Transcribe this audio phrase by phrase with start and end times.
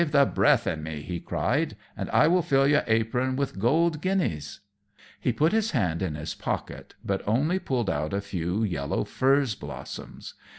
[0.03, 3.99] _]"Lave the breath in me," he cried, "and I will fill your apron with golden
[4.01, 4.61] guineas."
[5.19, 9.53] He put his hand in his pocket, but only pulled out a few yellow furze
[9.53, 10.33] blossoms.